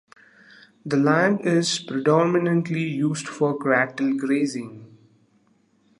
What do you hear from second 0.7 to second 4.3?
The land is predominantly used for cattle